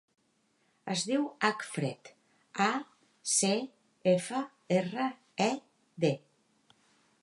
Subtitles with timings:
[0.93, 2.09] Es diu Acfred:
[2.69, 2.69] a,
[3.35, 3.53] ce,
[4.17, 4.43] efa,
[4.81, 5.11] erra,
[5.49, 5.53] e,
[6.07, 6.13] de.